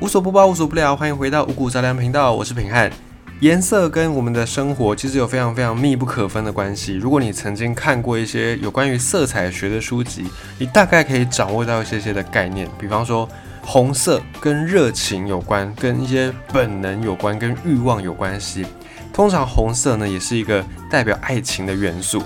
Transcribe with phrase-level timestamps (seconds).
[0.00, 2.90] 无所不包，无所不聊，欢迎回到五谷杂粮频道，我是品汉。
[3.40, 6.94] 颜色跟我们的生活其实有非常非常密不可分的关系。
[6.94, 10.24] 如果你曾经看过一些有关于色彩学的书籍，
[10.58, 12.66] 你大概可以掌握到一些些的概念。
[12.78, 13.28] 比方说，
[13.60, 18.64] 红色跟热情有关，跟一些本能有关，跟欲望有关系。
[19.12, 22.22] 通常红色呢，也是一个代表爱情的元素。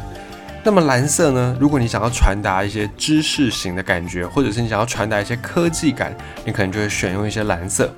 [0.66, 1.54] 那么蓝色呢？
[1.60, 7.94] 如果你想要传达一些知识型的感觉，或者是你想要传达一些科技感，你可能就会选用一些蓝色。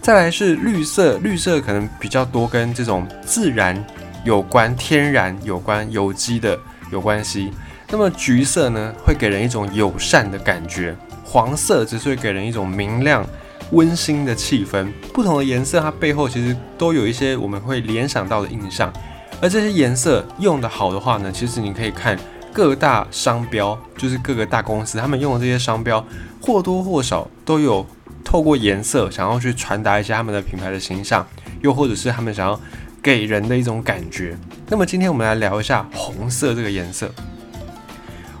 [0.00, 3.84] 再来是绿色，绿色可能比较多跟这种自然
[4.24, 6.58] 有关、天然有关、有机的
[6.90, 7.52] 有关系。
[7.90, 13.26] 那么橘色呢，会给人一种友善的感觉；黄色只是会给人一种明亮、
[13.72, 14.90] 温馨的气氛。
[15.12, 18.90] 不同的颜色，它背后其实都有一些我们会联想到的印象。
[19.40, 22.18] 而这些颜色用的好的话呢，其实你可以看
[22.52, 26.04] 各大商标，就是各个大公司他们用的这些商标，
[26.40, 27.86] 或多或少都有。
[28.24, 31.24] 透过颜色想要去传达一下他们的品牌的形象，
[31.60, 32.60] 又或者是他们想要
[33.00, 34.36] 给人的一种感觉。
[34.66, 37.08] 那么今天我们来聊一下红色这个颜色。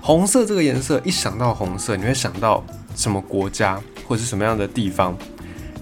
[0.00, 2.64] 红色这个颜色，一想到红色，你会想到
[2.96, 5.16] 什么国家或者是什么样的地方？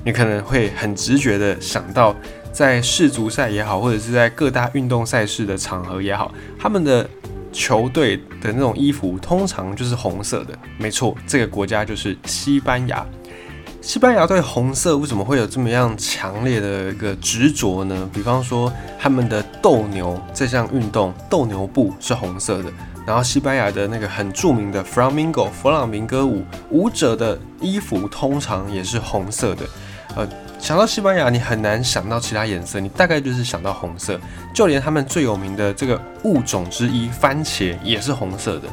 [0.04, 2.14] 你可能会很直觉的想到，
[2.54, 7.04] 在世足赛也好，或者是在各大运动赛事的场合也好，他们的
[7.52, 10.56] 球队的那种衣服通常就是红色的。
[10.78, 13.04] 没错，这个国家就是西班牙。
[13.80, 18.08] 西班牙对红色为什么会有这么样强烈的一个执着呢？
[18.14, 22.72] 比方说，他们的斗牛这项运动，斗牛步是红色的。
[23.04, 29.66] 然后，西班牙的那个很著名的 Flamingo 弗朗明哥舞舞者的衣服通常也是红色的。
[30.16, 30.26] 呃，
[30.64, 34.18] 想到西班牙，你很难想到其他颜色，你大概就是想到红色。
[34.54, 38.68] 就连他们最有名的这个物种之一番茄也是红色的。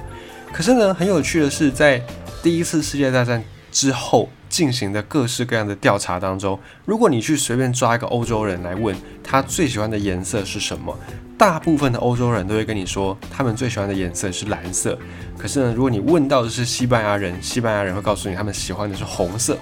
[0.53, 2.01] 可是呢，很有趣的是，在
[2.41, 4.29] 第一次世界大战之后。
[4.47, 10.93] 进行的各式各样的调查当中，如果你去随便抓一个欧洲人来问他最喜欢的颜色是什么，
[11.37, 14.99] 大部分的欧洲人都会跟你说他们最喜欢的颜色是蓝色。
[15.37, 19.57] 可是呢，如果你问到的是西班牙人，西班牙人会告诉你他们喜欢的是红色。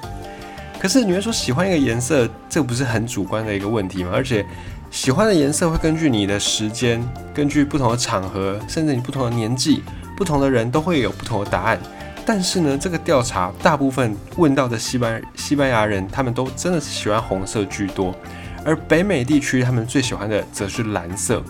[0.79, 4.11] 可是你会说喜欢一个颜色，这不是很主观的一个问题吗？
[4.13, 4.45] 而且
[4.89, 7.03] 喜欢的颜色会根据你的时间，
[7.33, 9.83] 根据不同的场合，甚至你不同的年纪，
[10.15, 11.77] 不同的人都会有不同的答案。
[12.25, 18.15] 但是呢，这个调查大部分问到的西班西班牙人，他们都真的是喜欢红色居多，
[18.63, 21.43] 而北美地区他们最喜欢的则是蓝色。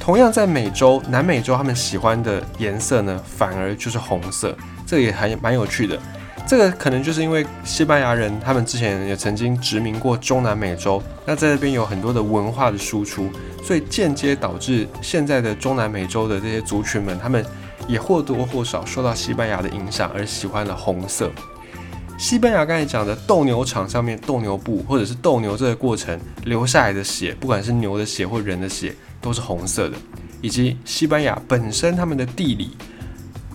[0.00, 4.56] 同样在美洲、南美洲，他们喜欢的颜色呢，反而就是红色。
[4.86, 5.98] 这也还蛮有趣的。
[6.46, 13.28] 这个可能就是因为西班牙人他们之前也曾经殖民过中南美洲，那在这边有很多的文化的输出，
[13.62, 17.44] 所以间接导致现在的中南美洲的这些族群们，他们。
[17.88, 21.30] 也或多或少受到西班牙的影响而喜欢了红色。
[22.18, 29.96] 西班牙刚才讲的斗牛场上面斗牛布，或者是斗牛这个过程流下来的血，不管是牛的血或人的血，都是红色的。
[30.40, 32.76] 以及西班牙本身他们的地理，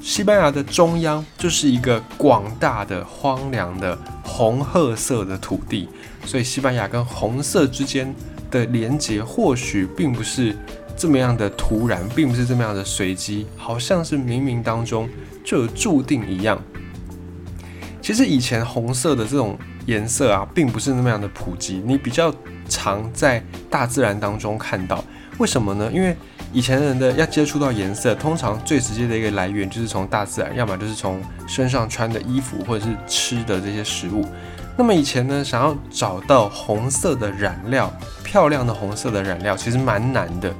[0.02, 5.88] 西班牙的中央就是一个广大的荒凉的红褐色的土地，
[6.26, 8.14] 所以西班牙跟红色之间
[8.50, 10.56] 的连接，或许并不是。
[10.98, 15.10] 这么样的突然，并不是这么样的随机，好像是冥冥当中
[15.44, 16.62] 就有注定一样。
[18.04, 19.58] 其实以前红色的这种
[19.88, 22.32] 颜色啊，并不是那么样的普及，你比较
[22.70, 25.04] 常在大自然当中看到。
[25.40, 25.90] 为什么呢？
[25.92, 26.16] 因为
[26.54, 34.26] 以前人的要接触到颜色，通常最直接的一个来源就是从大自然，要么就是从身上穿的衣服，或者是吃的这些食物。
[34.78, 37.92] 那么以前呢，想要找到红色的染料，
[38.24, 40.54] 漂亮的红色的染料，其实蛮难的。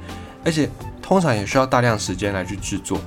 [0.44, 0.68] 而且
[1.02, 2.98] 通常也需要大量时间来去制作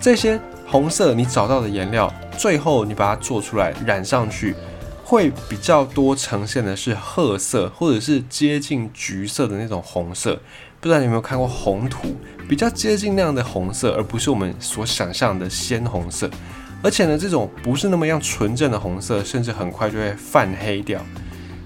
[0.00, 4.54] 这些红色，你找到的颜料，最后你把它做出来染上去，
[5.02, 10.38] 会比较多呈现的是褐色或者是接近橘色的那种红色。
[10.84, 12.14] 不知道你有没有看过红土，
[12.46, 16.28] 比较接近那样的红色，而不是我们所想象的鲜红色。
[16.82, 21.00] 而且呢，这种不是那么样纯正的红色，甚至很快就会泛黑掉。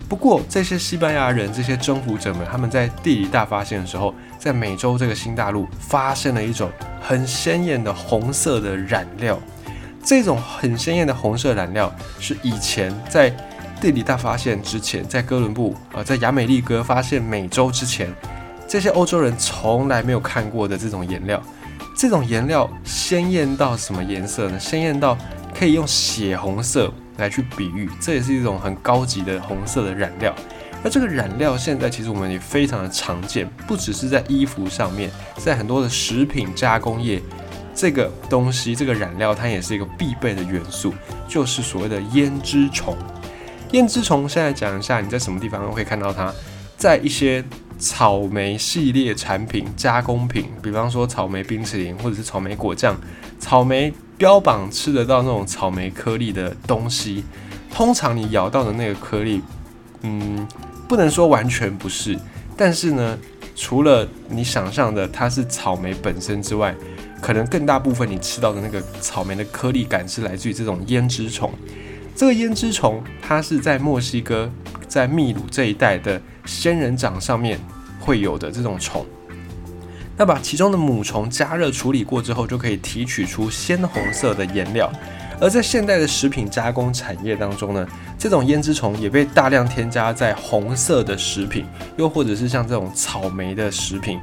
[0.09, 9.37] 不过，这些西班牙人、这些征服者们，他们在地理大发现的时候，在美洲这个新大陆发现了一种很鲜艳的红色的染料。
[10.01, 13.31] 这种很鲜艳的红色染料是以前在
[13.81, 18.15] 地理大发现之前，在哥伦布啊，在亚美利哥发现美洲之前，
[18.69, 21.43] 这些欧洲人从来没有看过的这种颜料。
[21.97, 24.61] 这种颜料鲜艳到什么颜色呢？
[24.61, 25.19] 鲜艳到
[25.59, 26.93] 可以用血红色。
[27.19, 30.33] 来去比喻，这也是一种很高级的红色的染料。
[30.85, 37.21] 那这个染料现在其实我们也非常的常见，不只是在衣服上面，在很多的食品加工业，
[37.75, 40.95] 这个东西这个染料它也是一个必备的元素，
[41.27, 42.97] 就是所谓的胭脂虫。
[43.73, 46.33] 胭脂虫现在讲一下，你在什么地方会看到它？
[46.77, 47.43] 在一些
[47.79, 52.97] 草莓系列产品加工品，比方说草莓冰淇淋或者是草莓果酱，
[53.39, 57.25] 草莓标榜吃得到那种草莓颗粒的东西，
[57.73, 59.41] 通常你咬到的那个颗粒，
[60.03, 60.47] 嗯，
[60.89, 62.19] 不能说完全不是，
[62.57, 63.17] 但是呢，
[63.55, 66.75] 除了你想象的它是草莓本身之外，
[67.21, 71.53] 可能更大部分你吃到的那个草莓的颗粒感是来自于这种胭脂虫。
[72.17, 74.51] 这个胭脂虫它是在墨西哥。
[74.89, 77.61] 在秘鲁这一带的仙人掌上面
[78.01, 79.05] 会有的这种虫，
[80.17, 84.91] 那把其中的母虫加热处理过之后，就可以提取出鲜红色的颜料。
[85.41, 87.87] 而在现代的食品加工产业当中呢，
[88.19, 91.67] 这种胭脂虫也被大量添加在红色的食品，
[91.99, 94.19] 又或者是像这种草莓的食品。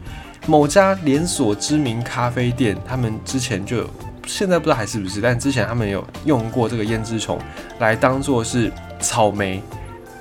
[0.48, 3.88] 某家连锁知名咖啡店，他们之前就
[4.26, 7.40] 现在不知道还是不是，但之前他们有用过这个胭脂虫
[7.80, 9.62] 来当做是草莓。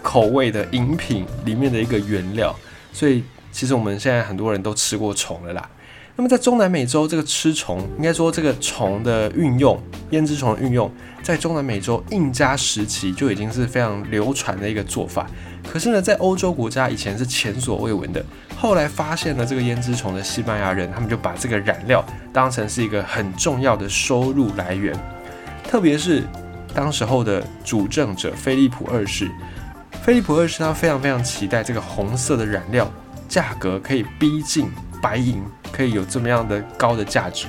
[0.05, 2.55] 口味的饮品里面的一个原料，
[2.93, 5.69] 所以其实我们现在很多人都吃过虫了啦。
[6.15, 9.77] 那么在中南美洲，这个吃虫应该说这个虫的运用，
[10.13, 10.89] 胭脂虫的运用，
[11.23, 15.27] 在中南美洲印加时期就已经是非常流传的一个做法。
[15.69, 18.25] 可是呢，在欧洲国家以前是前所未闻的。
[18.57, 24.95] 后来发现了这个胭脂虫的西班牙人，他们就把这个染料当成是一个很重要的收入来源，
[25.65, 26.23] 特别是
[26.73, 29.29] 当时候的主政者菲利普二世。
[30.05, 32.87] 菲利普二世他非常非常期待这个红色的染料
[33.27, 34.71] 价格可以逼近
[35.01, 35.43] 白银，
[35.73, 37.47] 可以有这么样的高的价值，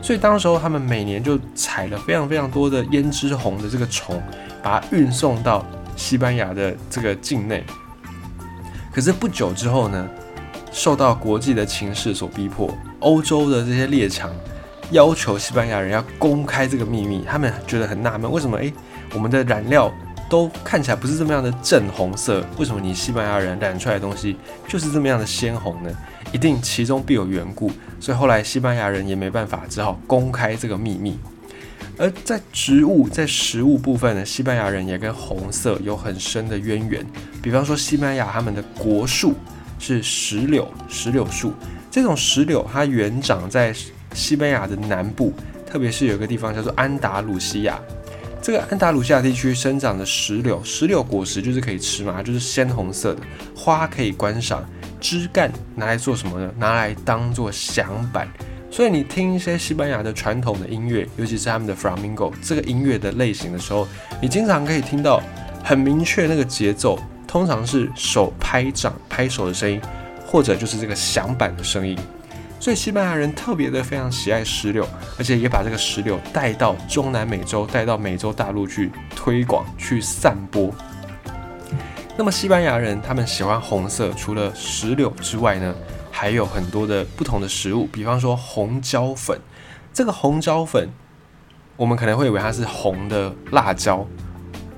[0.00, 4.22] 所以当时候他们每年就采了非常非常多的胭脂红的这个虫，
[4.62, 5.62] 把它运送到
[5.96, 7.62] 西班牙的这个境内。
[8.90, 10.08] 可是不久之后呢，
[10.72, 14.30] 受到国际的情势所逼迫，欧洲的这些猎场
[14.92, 18.56] 要求西班牙人要公开这个秘密，他们觉得很纳闷，为什么？
[18.56, 18.72] 诶，
[19.12, 19.92] 我们的染料。
[20.28, 24.36] 都看起来不是这么样的正红色，为什么你西班牙人染出来的东西
[24.66, 25.90] 就是这么样的鲜红呢？
[26.32, 31.18] 一定其中必有缘故，所以后来西班牙人也没办法，只好公开这个秘密。
[31.96, 37.04] 而在植物在食物部分呢，西班牙人也跟红色有很深的渊源。
[37.42, 39.34] 比方说，西班牙他们的国树
[39.78, 41.52] 是石榴，石榴树
[41.90, 43.74] 这种石榴它原长在
[44.12, 45.32] 西班牙的南部，
[45.66, 47.80] 特别是有一个地方叫做安达鲁西亚。
[48.40, 53.20] 这个安达卢西亚地区生长的石榴，石榴果实就是可以吃嘛，就是鲜红色的，
[53.54, 54.64] 花可以观赏，
[55.00, 56.50] 枝干拿来做什么呢？
[56.56, 58.28] 拿来当做响板。
[58.70, 63.88] 所以你听一些西班牙的传统的音乐，尤其是他们的 flamenco 这个音乐的类型的时候，
[64.20, 65.22] 你经常可以听到
[65.64, 69.80] 很明确那个节奏，通常是手拍掌、拍手的声音，
[70.26, 71.98] 或者就是这个响板的声音。
[72.60, 80.72] 所以西班牙人特别的非常喜爱石榴，而且也把这个石榴带到中南美洲，带到美洲大陆去推广、去散播。
[82.16, 85.72] 那么西班牙人他们喜欢红色，除了石榴之外呢，
[86.10, 89.40] 还有很多的不同的食物，比方说红椒粉。
[89.92, 90.88] 这个红椒粉，
[91.76, 94.04] 我们可能会以为它是红的辣椒。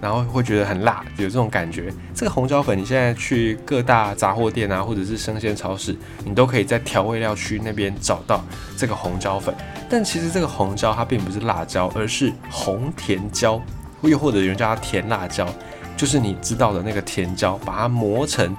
[0.00, 1.92] 然后会觉得很辣，有这种感觉。
[2.14, 5.94] 这个红椒粉，你现在去各大杂货店啊，或者是生鲜超市，
[6.24, 8.42] 你都可以在调味料区那边找到
[8.76, 9.54] 这个红椒粉。
[9.88, 13.60] 但其实这个红椒它并不是辣椒，而是红甜椒，
[14.02, 15.46] 又或者有人叫它甜辣椒，
[15.96, 18.56] 就是你知道的那个甜椒，把它磨成，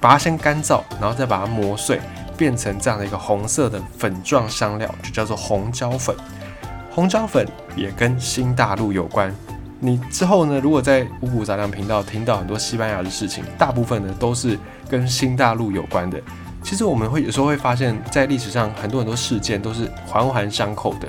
[0.00, 2.00] 把它先干燥，然后再把它磨碎，
[2.36, 6.14] 变成这样的一个红色的粉状香料，就叫做红椒粉。
[6.90, 9.34] 红椒粉也跟新大陆有关。
[9.80, 10.60] 你之后呢？
[10.60, 16.18] 如果在五谷杂粮频道听到很多西班牙的事情，大部分呢都是跟新大陆有关的。
[16.62, 21.08] 其实我们会有时候会发现，在历史上很多很多事件都是环环相扣的。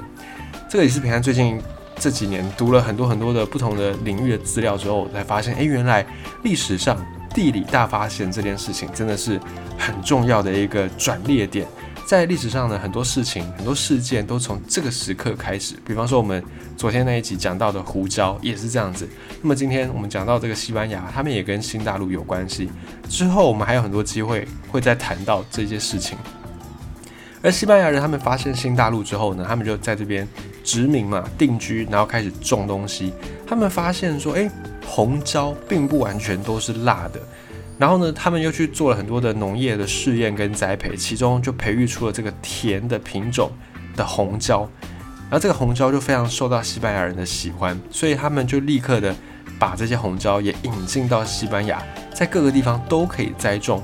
[0.67, 1.61] 这个也是平安最近
[1.97, 6.05] 这几年读了很多很多的不同的领域的资料之后，才发现，哎，原来
[6.43, 6.97] 历史上
[7.33, 9.39] 地理大发现这件事情真的是
[9.77, 11.65] 很重要的一个转捩点。
[12.05, 15.75] 在历史上呢很多事情、很多事件都从这个时刻开始。
[15.83, 16.43] 比方说，我们
[16.77, 19.09] 昨天那一集讲到的胡椒也是这样子。
[19.41, 22.69] 那么今天我们讲到这个西班牙，他们也跟新大陆有关系。
[23.09, 26.15] 之后我们还有很多机会会再谈到这些事情。
[27.41, 30.27] 而西班牙人他们发现新大陆之后呢，他们就在这边
[30.63, 33.13] 殖民嘛、定居，然后开始种东西。
[33.47, 34.49] 他们发现说，诶，
[34.85, 37.19] 红椒并不完全都是辣的。
[37.77, 43.51] 然后呢，他们又去做了很多的农业的试验跟栽培，其中就培育出了这个甜的品种
[43.95, 44.61] 的红椒，
[45.23, 49.13] 然后这个红椒就非常受到西班牙人的喜欢，所以他们就立刻的
[49.59, 53.83] 把这些红椒也引进到西班牙，在各个地方都可以栽种。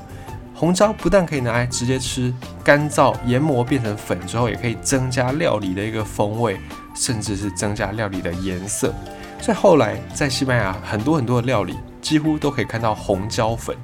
[0.54, 2.32] 红椒不但可以拿来直接吃，
[2.64, 6.56] 干燥研磨变成粉之后，也可以增加料理的一个风味，
[6.94, 8.94] 甚至是增加料理的颜色。
[9.40, 11.74] 所以后来在西班牙很多很多的料理。
[12.12, 13.74] 几乎都可以看到红椒粉。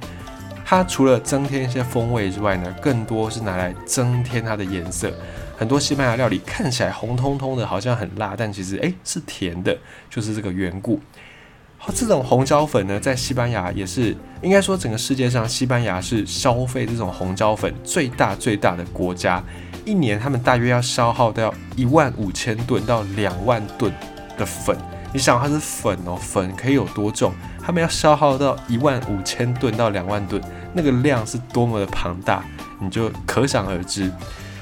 [0.63, 5.11] 它除了增添一些风味之外呢，更多是拿来增添它的颜色。
[5.57, 9.75] 很多西班牙料理看起来红彤彤的，好像很辣，但其实诶是甜的，
[10.11, 10.99] 就是这个缘故。
[11.79, 19.43] 好，这种红椒粉呢，在西班牙也是应该说整个世界上，西班牙是消费这种红椒粉最大最大的国家。
[19.85, 23.91] 一年他们大约要消耗掉一万五千吨到两万吨
[24.37, 24.77] 的粉。
[25.11, 27.33] 你想它是粉哦，粉可以有多重？
[27.61, 30.41] 他们要消耗到一万五千吨到两万吨，
[30.73, 32.43] 那个量是多么的庞大，
[32.79, 34.11] 你就可想而知。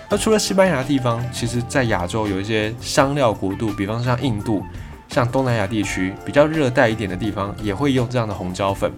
[0.09, 4.63] 那除了西班牙地方，其实在亚洲有一些香料国度，比方像印度、
[5.09, 8.89] 像东南亚地区比较热带一点的地方，也会用这样的红椒粉。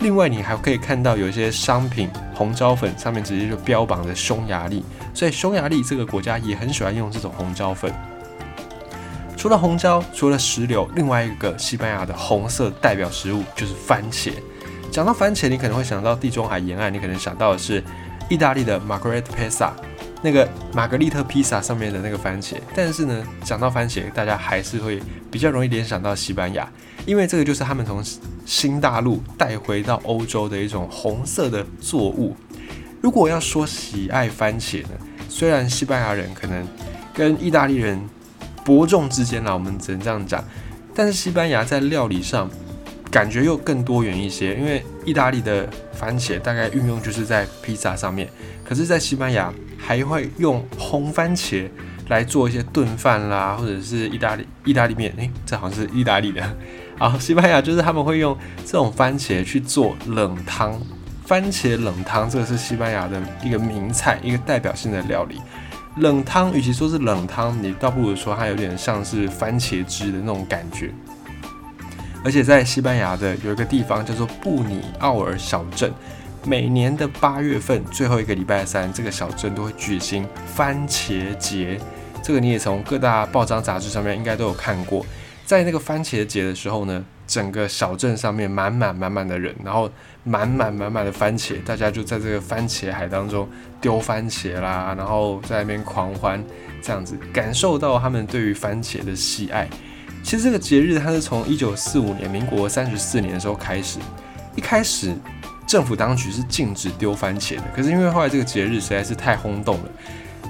[0.00, 4.84] 另外，你还可以看到有一些商品红椒粉上面直接就标榜着匈牙利，
[5.14, 7.90] 所以匈牙利这个国家也很喜欢用这种红椒粉。
[9.38, 14.32] 除了红椒，除了石榴，另外一个西班牙的红色代表食物就是番茄。
[14.90, 17.80] 讲到番茄，你可能会想到地中海沿岸，你可能想到的是
[18.28, 19.70] 意大利的 Margherita Pizza，
[20.22, 22.56] 那个玛格丽特披萨上面的那个番茄。
[22.74, 26.68] 但是呢，讲到番茄，大家还是会比较容易联想到西班牙，
[27.06, 28.02] 因为这个就是他们从
[28.44, 32.36] 新大陆带回到欧洲的一种红色的作物。
[33.00, 34.94] 如果要说喜爱番茄呢，
[35.28, 36.66] 虽然西班牙人可能
[37.14, 38.00] 跟意大利人。
[38.64, 40.42] 伯仲之间啦，我们只能这样讲。
[40.94, 42.50] 但是西班牙在料理上
[43.10, 48.28] 感觉又更多元一些，因为意大利的番茄大概运用就是在披萨上面，
[48.64, 51.68] 可是，在西班牙还会用红番茄
[52.08, 55.12] 来做一些炖饭啦，或者是意大利意大利面。
[55.16, 56.42] 诶，这好像是意大利的
[56.98, 57.16] 啊。
[57.18, 60.78] 西班牙就是他们会用这种番茄去做冷汤，
[61.24, 65.40] 番茄冷汤这个是西班牙的一个名菜，一个代表性的料理。
[66.00, 70.92] 冷汤，与其说是冷汤，你倒不如说它有点像是番茄汁的那种感觉。
[72.24, 75.92] 而且在西班牙的有一个地方叫做布里奥尔小镇，
[76.44, 81.80] 每年的八月份最后一个礼拜三，这个小镇都会举行番茄节。
[82.22, 85.04] 这个你也从各大报章杂志上面应该都有看过。
[85.46, 89.88] 在那个番茄节的时候呢，整个小镇上面满满满满的人，然后。
[90.24, 93.48] 满满满满的番茄，大家就在这个番茄海当中
[93.80, 96.44] 丢番茄啦，然后在那边狂欢，
[96.82, 99.66] 这样子感受到他们对于番茄的喜爱。
[100.22, 103.98] 其实这个节日它是从一九四五年，民国三十四年的时候开始。
[104.54, 105.16] 一开始
[105.66, 109.90] 政府当局是禁止丢番茄的，可是因为后来这个节日实在是太轰动了。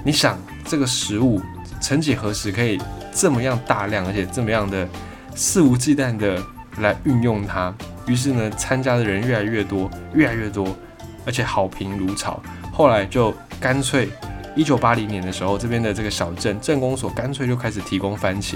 [0.03, 1.41] 你想，这个食物
[1.79, 2.77] 曾几何时可以
[3.13, 4.85] 这么样大量，而且这么样的
[5.35, 6.43] 肆无忌惮的
[6.79, 7.73] 来运用它？
[8.07, 10.75] 于是呢，参加的人越来越多，越来越多，
[11.25, 12.41] 而且好评如潮。
[12.71, 14.09] 后来就干脆，
[14.55, 18.55] 一九八零年的时候，这边的这个小镇镇公所干脆就开始提供番茄。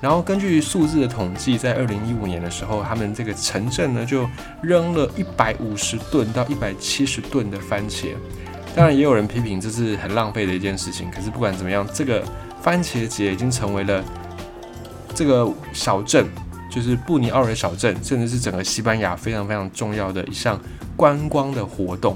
[0.00, 4.28] 然后根据数字的统计，在二零一五年的时候，他们这个城镇呢就
[4.62, 8.08] 扔了一百五十吨到一百七十吨的番茄。
[8.74, 11.10] 当然，也有人批评这是很浪费的一件事情。
[11.10, 12.22] 可是不管怎么样，这个
[12.62, 14.04] 番茄节已经成为了
[15.14, 16.26] 这个小镇。
[16.76, 20.60] 就是布尼奥尔小镇，甚至是整个西班牙非常非常重要的一项
[20.94, 22.14] 观光的活动。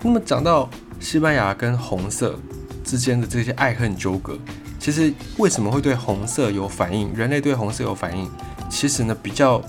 [0.00, 2.38] 那么讲到西班牙跟红色
[2.84, 4.38] 之间的这些爱恨纠葛，
[4.78, 7.12] 其实为什么会对红色有反应？
[7.12, 8.30] 人类对红色有反应，
[8.70, 9.60] 其实呢比较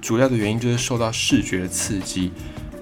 [0.00, 2.32] 主要的原因就是受到视觉的刺激。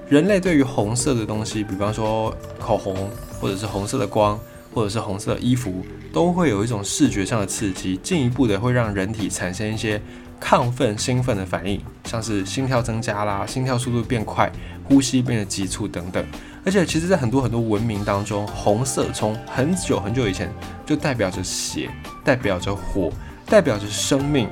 [0.09, 4.39] 人类对于红色的东西，比方说口红，或者是红色的光。
[4.75, 10.01] 或者是红色衣服都会有一种视觉上的刺激，进一步的会让人体产生一些
[10.41, 14.51] 亢奋、兴奋的反应，像是心跳增加啦，心跳速度变快，
[14.83, 16.25] 呼吸变得急促等等。
[16.67, 20.51] 而且，其实，在很多很多文明当中，红色从很久很久以前
[20.87, 21.91] 就代表着血，
[22.25, 23.13] 代表着火，
[23.47, 24.49] 代表着生命，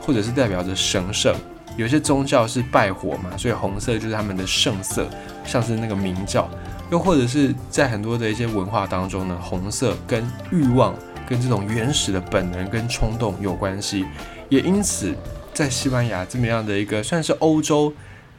[0.00, 1.34] 或者是代表着神圣。
[1.76, 5.08] 有些宗教是拜火嘛，所以红色就是他们的圣色，
[5.44, 6.48] 像是那个明教。
[6.90, 10.94] 又或者是在很多的一些文化当中呢，红色跟欲望、
[11.26, 14.04] 跟这种原始的本能跟冲动有关系，
[14.48, 15.14] 也因此
[15.52, 17.92] 在西班牙这么样的一个算是欧洲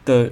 [0.06, 0.32] 的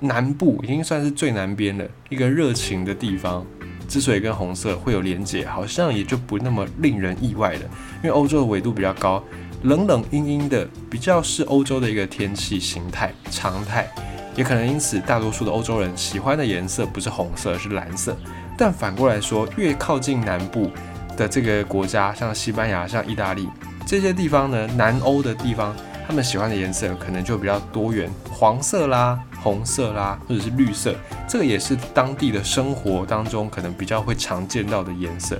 [0.00, 3.46] 南部，已经算是最南边的一个热情的地方，
[3.88, 7.60] 之所以跟红色会有连结，好像也就不那么令人意外了，
[8.02, 9.22] 因为欧洲的纬度比较高，
[9.62, 13.88] 冷冷阴阴的，比较是欧洲的一个天气形态常态。
[14.34, 18.16] 也可能因此，大多数的欧洲人喜欢的颜色不是红色，而是蓝色。
[18.56, 20.70] 但反过来说，越靠近南部
[21.16, 23.48] 的这个国家，像西班牙、像意大利
[23.86, 25.74] 这些地方呢，南欧的地方，
[26.06, 30.94] 他们喜欢的颜色可能就比较多元，黄色啦、红色啦，或者是绿色，
[31.28, 35.38] 这个也是当地的生活当中可能比较会常见到的颜色。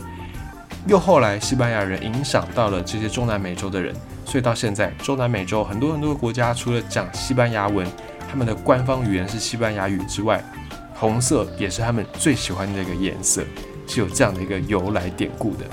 [0.87, 3.95] 又后来，西班牙人影响到了这些中南美洲的人，
[4.25, 7.87] 所以到现在，中南美洲很多很多的国家，除了讲西班牙文。
[8.33, 10.43] 他们的官方语言是西班牙语之外，
[10.95, 13.45] 红色也是他们最喜欢的一个颜色，
[13.87, 15.67] 是有这样的一个由来典故的。